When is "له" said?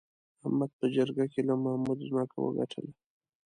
1.47-1.53